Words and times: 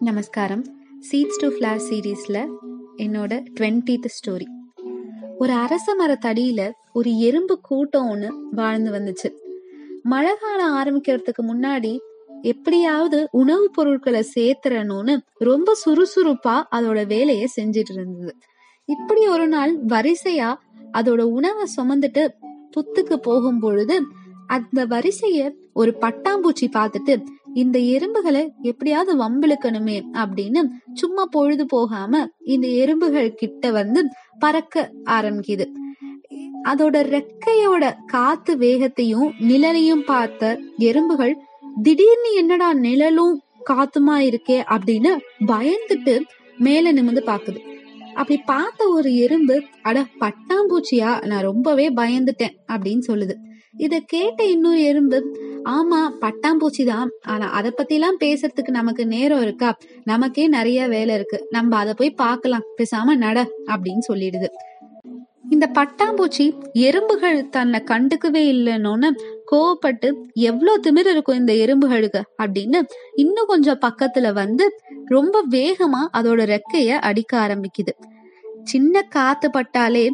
நமஸ்காரம். 0.00 0.66
Seeds 1.12 1.38
to 1.38 1.48
flower 1.48 1.80
சீரீஸில் 1.90 2.52
என்னோட 2.96 3.44
டுவெண்ட்டீத் 3.60 4.06
ஸ்டோரி 4.06 4.44
ஒரு 5.38 5.52
அரச 5.52 5.94
மரத்தடியில் 5.94 6.72
ஒரு 6.92 7.18
எறும்பு 7.18 7.60
கூட்டம் 7.60 8.08
ஒன்று 8.08 8.48
வாழ்ந்து 8.50 8.90
வந்துச்சு. 8.90 9.32
மழை 10.02 10.32
காலம் 10.40 10.74
ஆரம்பிக்கிறதுக்கு 10.74 11.42
முன்னாடி 11.42 11.98
எப்படியாவது 12.42 13.28
உணவுப் 13.30 13.72
பொருட்களை 13.74 14.26
சேர்த்துறணும்னு 14.34 15.18
ரொம்ப 15.34 15.76
சுறுசுறுப்பா 15.86 16.62
அதோட 16.70 17.06
வேலையை 17.06 17.48
செஞ்சிட்டு 17.60 17.92
இருந்தது. 17.92 18.36
இப்படி 18.84 19.26
ஒரு 19.26 19.48
நாள் 19.48 19.84
வரிசையா 19.84 20.54
அதோட 20.92 21.20
உணவை 21.20 21.64
சுமந்துட்டு 21.76 22.28
புத்துக்கு 22.76 23.16
போகும் 23.16 23.58
பொழுது 23.58 24.02
அந்த 24.46 24.86
வரிசைய 24.86 25.52
ஒரு 25.72 25.96
பட்டாம்பூச்சி 26.00 26.60
பார்த்துட்டு 26.60 27.24
இந்த 27.54 27.78
எறும்புகளை 27.78 28.52
எப்படியாவது 28.62 29.12
வம்பிழுக்கணுமே 29.18 30.02
அப்படின்னு 30.12 30.60
சும்மா 30.94 31.24
பொழுது 31.24 31.66
போகாம 31.66 32.28
இந்த 32.44 32.68
எறும்புகள் 32.68 33.34
கிட்ட 33.34 33.70
வந்து 33.70 34.08
பறக்க 34.38 34.92
ஆரம்பிக்குது. 35.04 35.66
அதோட 36.68 36.96
ரெக்கையோட 37.16 37.92
காத்து 38.06 38.56
வேகத்தையும் 38.56 39.32
நிழலையும் 39.40 40.04
பார்த்த 40.04 40.60
எறும்புகள் 40.76 41.36
திடீர்னு 41.82 42.34
என்னடா 42.34 42.74
நிழலும் 42.74 43.42
காத்துமா 43.70 44.16
இருக்கே 44.16 44.58
அப்படின்னு 44.74 45.16
பயந்துட்டு 45.46 46.20
மேல 46.58 46.92
நிமிந்து 46.92 47.22
பாக்குது 47.26 47.68
அப்படி 48.14 48.42
பார்த்த 48.44 48.88
ஒரு 48.88 49.16
எறும்பு 49.16 49.62
அட 49.82 50.06
பட்டாம்பூச்சியா? 50.20 51.26
நான் 51.26 51.42
ரொம்பவே 51.42 51.88
பயந்துட்டேன் 51.88 52.56
அப்படின்னு 52.72 53.02
சொல்லுது. 53.08 53.34
இத 53.76 54.00
கேட்ட 54.06 54.44
இன்னொரு 54.44 54.82
எறும்பு 54.82 55.36
ஆமா 55.68 56.10
பட்டாம்பூச்சி 56.20 56.84
தான் 56.84 57.10
ஆனா 57.26 57.50
அத 57.50 57.70
பத்தி 57.70 57.94
எல்லாம் 57.94 58.16
பேசுறதுக்கு 58.20 58.68
நமக்கு 58.68 59.06
நேரம் 59.06 59.42
இருக்கா? 59.42 59.78
நமக்கே 60.04 60.48
நிறைய 60.48 60.88
வேலை 60.88 61.14
இருக்கு. 61.14 61.46
நம்ம 61.50 61.76
அதை 61.76 61.94
போய் 61.96 62.10
பார்க்கலாம். 62.10 62.62
பேசாம 62.78 63.16
நட 63.16 63.50
அப்படின்னு 63.66 63.98
சொல்லிடுது. 64.12 64.46
இந்த 65.50 65.70
பட்டாம்பூச்சி 65.74 66.54
எறும்புகள் 66.72 67.48
தன்னை 67.48 67.82
கண்டுக்கவே 67.86 68.42
இல்லைன்னு 68.52 69.10
கோவப்பட்டு 69.52 70.12
எவ்வளவு 70.32 70.80
திமிர் 70.80 71.06
இருக்கும் 71.06 71.36
இந்த 71.36 71.52
எறும்புகளுக்கு? 71.52 72.22
அப்படின்னு 72.42 72.82
இன்னும் 73.14 73.46
கொஞ்சம் 73.46 73.78
பக்கத்துல 73.80 74.32
வந்து 74.32 74.76
ரொம்ப 75.06 75.44
வேகமா 75.50 76.02
அதோட 76.16 76.56
ரெக்கைய 76.56 76.88
அடிக்க 76.88 77.38
ஆரம்பிக்குது. 77.38 77.92
சின்ன 78.64 79.02
காத்து 79.02 79.50
பட்டாலே 79.50 80.10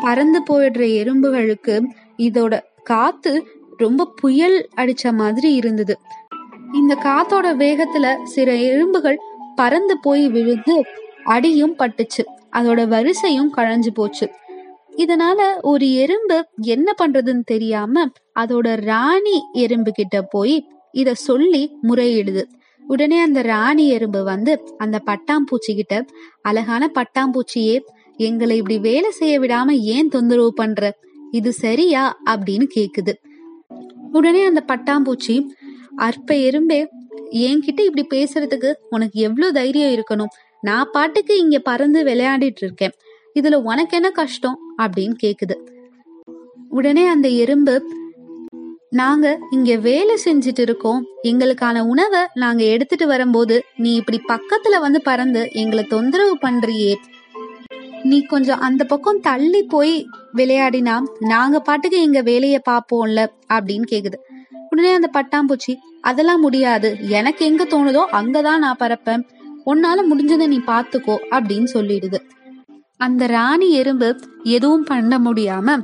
பறந்து 0.00 0.42
போயிடுற 0.50 0.94
எறும்புகளுக்கு 0.94 1.80
இதோட 2.18 2.60
காத்து 2.82 3.46
ரொம்ப 3.76 4.12
புயல் 4.16 4.68
அடிச்ச 4.76 5.12
மாதிரி 5.12 5.54
இருந்தது. 5.54 5.98
இந்த 6.72 6.94
காத்தோட 6.94 7.62
வேகத்துல 7.62 8.24
சில 8.24 8.54
எறும்புகள் 8.54 9.18
பறந்து 9.54 9.98
போய் 9.98 10.28
விழுந்து 10.28 10.84
அடியும் 11.24 11.76
பட்டுச்சு. 11.78 12.24
அதோட 12.52 12.88
வரிசையும் 12.88 13.52
கழஞ்சு 13.56 13.88
போச்சு. 13.94 14.30
இதனால 14.96 15.60
ஒரு 15.60 15.92
எறும்பு 15.94 16.46
என்ன 16.60 16.94
பண்றதுன்னு 17.02 17.40
தெரியாம 17.40 18.06
அதோட 18.40 18.76
ராணி 18.76 19.42
எறும்பு 19.52 19.92
கிட்ட 19.92 20.22
போய் 20.22 20.68
இத 20.92 21.14
சொல்லி 21.14 21.76
முறையிடுது. 21.82 22.42
உடனே 22.86 23.20
அந்த 23.20 23.42
ராணி 23.42 23.88
எறும்பு 23.88 24.24
வந்து 24.24 24.62
அந்த 24.78 25.02
பட்டாம்பூச்சி 25.06 25.74
கிட்ட 25.74 26.04
அழகான 26.42 26.92
பட்டாம்பூச்சியே 26.94 27.80
எங்களை 28.16 28.56
இப்படி 28.56 28.78
வேலை 28.78 29.10
செய்ய 29.10 29.40
விடாம 29.40 29.70
ஏன் 29.70 30.08
தொந்தரவு 30.08 30.52
பண்ற? 30.52 30.98
இது 31.30 31.52
சரியா? 31.52 32.18
அப்படின்னு 32.30 32.66
கேக்குது. 32.74 33.12
உடனே 34.16 34.44
அந்த 34.44 34.64
பட்டாம்பூச்சி 34.66 35.44
அற்ப 35.96 36.34
எறும்பே 36.34 36.86
என்கிட்ட 37.30 37.80
இப்படி 37.80 38.06
பேசுறதுக்கு 38.10 38.72
உனக்கு 38.90 39.20
எவ்வளவு 39.20 39.52
தைரியம் 39.52 39.90
இருக்கணும்? 39.90 40.26
நான் 40.60 40.88
பாட்டுக்கு 40.92 41.38
இங்க 41.38 41.58
பறந்து 41.58 42.04
விளையாடிட்டு 42.04 42.60
இருக்கேன். 42.60 42.92
இதுல 43.40 43.54
உனக்கு 43.54 43.96
என்ன 43.96 44.10
கஷ்டம்? 44.10 44.58
அப்படின்னு 44.78 45.14
கேக்குது. 45.22 45.56
உடனே 46.68 47.06
அந்த 47.06 47.28
எறும்பு 47.28 47.90
நாங்க 48.90 49.38
இங்க 49.50 49.76
வேலை 49.76 50.16
செஞ்சுட்டு 50.24 50.60
இருக்கோம். 50.60 51.06
எங்களுக்கான 51.22 51.80
உணவை 51.80 52.20
நாங்க 52.34 52.64
எடுத்துட்டு 52.64 53.06
வரும்போது 53.06 53.64
நீ 53.76 53.94
இப்படி 53.94 54.20
பக்கத்துல 54.28 54.80
வந்து 54.80 55.02
பறந்து 55.02 55.48
எங்களை 55.52 55.84
தொந்தரவு 55.84 56.38
பண்றியே. 56.42 56.94
நீ 58.06 58.18
கொஞ்சம் 58.22 58.60
அந்த 58.60 58.84
பக்கம் 58.84 59.20
தள்ளி 59.20 59.62
போய் 59.62 59.94
விளையாடினா 60.34 60.96
நாங்க 61.18 61.60
பாட்டுக்கு 61.60 62.02
எங்க 62.02 62.20
வேலையை 62.20 62.60
பார்ப்போம்ல 62.70 63.26
அப்படின்னு 63.52 63.86
கேக்குது. 63.90 64.18
உடனே 64.70 64.90
அந்த 64.92 65.08
பட்டாம்பூச்சி 65.16 65.74
அதெல்லாம் 66.00 66.40
முடியாது. 66.40 66.88
எனக்கு 67.08 67.42
எங்க 67.46 67.64
தோணுதோ 67.64 68.02
அங்கதான் 68.14 68.58
நான் 68.58 68.80
பறப்பேன். 68.80 69.22
உன்னால 69.66 70.02
முடிஞ்சதை 70.10 70.46
நீ 70.46 70.58
பாத்துக்கோ 70.66 71.16
அப்படின்னு 71.30 71.66
சொல்லிடுது. 71.74 72.18
அந்த 72.96 73.26
ராணி 73.26 73.70
எறும்பு 73.70 74.08
எதுவும் 74.42 74.84
பண்ண 74.84 75.18
முடியாம 75.18 75.82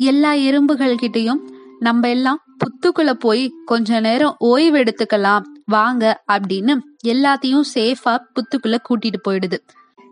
எல்லா 0.00 0.32
எறும்புகள் 0.32 1.00
கிட்டயும் 1.02 1.40
நம்ம 1.78 2.08
எல்லாம் 2.08 2.40
புத்துக்குள்ள 2.60 3.12
போய் 3.12 3.42
கொஞ்ச 3.64 4.00
நேரம் 4.00 4.36
ஓய்வு 4.38 4.78
எடுத்துக்கலாம். 4.78 5.42
வாங்க 5.64 6.22
அப்படின்னு 6.32 6.74
எல்லாத்தையும் 7.06 7.66
சேஃபா 7.74 8.14
புத்துக்குள்ள 8.34 8.76
கூட்டிட்டு 8.88 9.20
போயிடுது. 9.28 9.58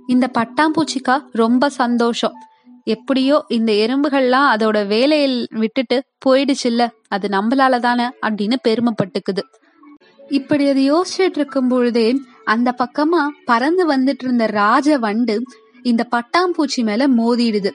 இந்த 0.08 0.26
பட்டாம்பூச்சிக்கா 0.38 1.16
ரொம்ப 1.32 1.69
சந்தோஷம். 1.69 2.36
எப்படியோ 2.84 3.44
இந்த 3.48 3.72
எறும்புகள்லாம் 3.72 4.46
அதோட 4.54 4.86
வேலையில் 4.86 5.46
விட்டுட்டு 5.50 5.96
போயிடுச்சுல்ல 6.26 6.82
அது 7.08 7.28
நம்மளால 7.28 7.78
தானே 7.78 8.06
அப்படின்னு 8.22 8.56
பெருமைப்பட்டுக்குது. 8.68 9.42
இப்படி 10.28 10.68
அது 10.68 10.82
யோசிச்சுட்டு 10.92 11.38
இருக்கும் 11.41 11.68
பொழுதே 11.68 12.06
அந்த 12.44 12.74
பக்கமா 12.82 13.22
பறந்து 13.44 13.84
வந்துட்டு 13.92 14.24
இருந்த 14.26 14.47
ராஜ 14.47 14.98
வண்டு 14.98 15.36
இந்த 15.82 16.02
பட்டாம்பூச்சி 16.10 16.82
மேல 16.82 17.08
மோதிடுது. 17.08 17.72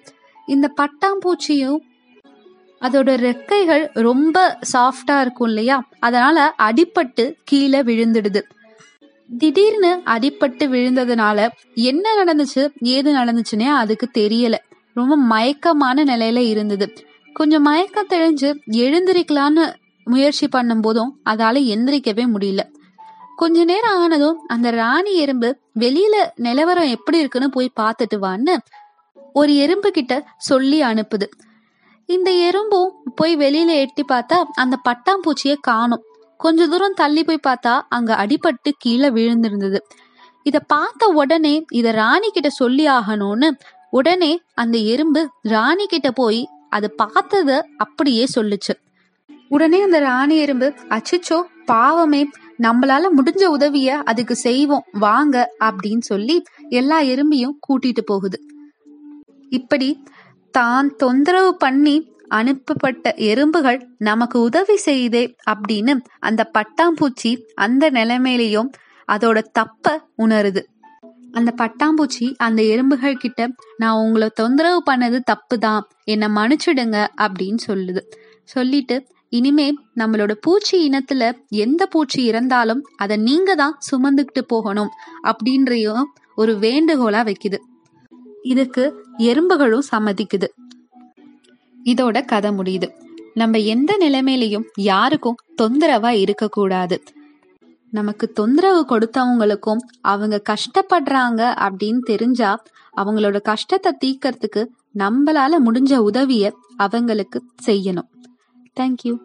இந்த 0.47 0.67
பட்டாம்பூச்சியும் 0.81 1.79
அதோட 2.81 3.09
ரெக்கைகள் 3.27 3.83
ரொம்ப 4.07 4.37
சாஃப்டா 4.73 5.15
இருக்கும் 5.21 5.47
இல்லையா? 5.47 5.77
அதனால 5.99 6.55
அடிப்பட்டு 6.61 7.25
கீழே 7.43 7.81
விழுந்துடுது. 7.81 8.41
திடீர்னு 9.37 10.01
அடிப்பட்டு 10.05 10.65
விழுந்ததுனால 10.67 11.49
என்ன 11.73 12.23
நடந்துச்சு 12.23 12.69
ஏது 12.79 13.13
நடந்துச்சுன்னே 13.13 13.65
அதுக்கு 13.65 14.09
தெரியல. 14.13 14.55
ரொம்ப 14.93 15.17
மயக்கமான 15.17 16.03
நிலையில 16.03 16.37
இருந்தது. 16.37 16.93
கொஞ்சம் 17.33 17.61
மயக்கம் 17.61 18.07
தெளிஞ்சு 18.07 18.55
எழுந்திரிக்கலான்னு 18.71 19.73
முயற்சி 20.05 20.47
பண்ணும் 20.47 20.81
போதும் 20.81 21.19
அதால 21.29 21.57
எந்திரிக்கவே 21.73 22.25
முடியல. 22.33 22.59
கொஞ்ச 23.35 23.63
நேரம் 23.63 23.97
ஆனதும் 23.97 24.39
அந்த 24.47 24.69
ராணி 24.69 25.13
எறும்பு 25.13 25.57
வெளியில 25.79 26.15
நிலவரம் 26.35 26.87
எப்படி 26.87 27.17
இருக்குன்னு 27.17 27.49
போய் 27.49 27.71
பார்த்துட்டு 27.79 28.17
வான்னு 28.21 28.55
ஒரு 29.33 29.55
எறும்பு 29.55 29.91
கிட்ட 29.91 30.27
சொல்லி 30.37 30.81
அனுப்புது. 30.81 31.27
இந்த 32.05 32.31
எறும்பும் 32.31 32.91
போய் 33.15 33.37
வெளியில 33.37 33.67
எட்டி 33.67 34.03
பார்த்தா 34.07 34.43
அந்த 34.53 34.79
பட்டாம்பூச்சியை 34.89 35.55
காணும். 35.61 36.03
கொஞ்ச 36.43 36.67
தூரம் 36.67 36.97
தள்ளி 37.01 37.21
போய் 37.23 37.45
பார்த்தா 37.47 37.73
அங்க 37.89 38.11
அடிபட்டு 38.23 38.69
கீழே 38.77 39.09
விழுந்திருந்தது. 39.09 39.79
இத 40.45 40.57
பார்த்த 40.73 41.07
உடனே 41.21 41.55
இத 41.71 41.87
ராணி 41.91 42.29
கிட்ட 42.29 42.49
சொல்லி 42.61 42.85
ஆகணும்னு 42.87 43.49
உடனே 43.89 44.31
அந்த 44.53 44.77
எறும்பு 44.93 45.21
ராணி 45.53 45.85
கிட்ட 45.85 46.09
போய் 46.11 46.41
அது 46.69 46.87
பார்த்தத 47.01 47.49
அப்படியே 47.77 48.25
சொல்லுச்சு. 48.35 48.73
உடனே 49.47 49.79
அந்த 49.81 49.97
ராணி 49.99 50.35
எறும்பு 50.37 50.67
அச்சிச்சோ 50.95 51.39
பாவமே 51.65 52.21
நம்மளால 52.61 53.09
முடிஞ்ச 53.17 53.43
உதவிய 53.55 53.89
அதுக்கு 54.11 54.35
செய்வோம் 54.35 54.87
வாங்க 55.05 55.35
அப்படின்னு 55.67 56.05
சொல்லி 56.11 56.35
எல்லா 56.79 56.97
எறும்பையும் 57.11 57.55
கூட்டிட்டு 57.67 58.03
போகுது. 58.05 58.37
இப்படி 59.51 59.89
தான் 60.55 60.89
தொந்தரவு 60.95 61.51
பண்ணி 61.57 61.95
அனுப்பப்பட்ட 62.37 63.13
எறும்புகள் 63.29 63.79
நமக்கு 63.99 64.37
உதவி 64.41 64.77
செய்தே 64.77 65.23
அப்படின்னு 65.51 65.93
அந்த 66.19 66.41
பட்டாம்பூச்சி 66.57 67.31
அந்த 67.55 67.89
நிலைமையிலையும் 67.91 68.69
அதோட 69.09 69.39
தப்ப 69.51 69.95
உணருது. 70.17 70.61
அந்த 71.31 71.51
பட்டாம்பூச்சி 71.61 72.25
அந்த 72.37 72.61
எறும்புகள் 72.73 73.21
கிட்ட 73.23 73.47
நான் 73.77 74.01
உங்களை 74.01 74.27
தொந்தரவு 74.33 74.79
பண்ணது 74.91 75.19
தப்பு 75.23 75.55
தான் 75.57 75.81
என்னை 76.03 76.27
மன்னிச்சிடுங்க 76.35 76.97
அப்படின்னு 77.21 77.61
சொல்லுது. 77.67 78.01
சொல்லிட்டு 78.43 78.95
இனிமே 79.31 79.67
நம்மளோட 79.99 80.31
பூச்சி 80.41 80.75
இனத்துல 80.89 81.23
எந்த 81.63 81.83
பூச்சி 81.85 82.19
இறந்தாலும் 82.23 82.81
அதை 82.95 83.15
நீங்க 83.27 83.51
தான் 83.55 83.77
சுமந்துக்கிட்டு 83.89 84.41
போகணும் 84.47 84.91
அப்படின்றையும் 85.29 86.03
ஒரு 86.35 86.53
வேண்டுகோளா 86.65 87.21
வைக்குது. 87.29 87.59
இதுக்கு 88.43 88.83
எறும்புகளும் 89.23 89.87
சம்மதிக்குது. 89.91 90.47
இதோட 91.85 92.25
கதை 92.25 92.51
முடியுது. 92.51 92.93
நம்ம 93.33 93.57
எந்த 93.57 93.97
நிலைமையிலையும் 93.99 94.65
யாருக்கும் 94.75 95.35
தொந்தரவா 95.61 96.09
இருக்கக்கூடாது. 96.09 97.03
நமக்கு 97.89 98.31
தொந்தரவு 98.31 98.85
கொடுத்தவங்களுக்கும் 98.89 99.81
அவங்க 100.01 100.41
கஷ்டப்படுறாங்க 100.49 101.41
அப்படின்னு 101.65 101.99
தெரிஞ்சா 101.99 102.63
அவங்களோட 102.97 103.41
கஷ்டத்தை 103.41 103.91
தீக்கிறதுக்கு 104.05 104.67
நம்மளால 104.97 105.53
முடிஞ்ச 105.65 105.97
உதவிய 105.97 106.53
அவங்களுக்கு 106.75 107.43
செய்யணும். 107.65 108.09
தேங்க்யூ 108.79 109.17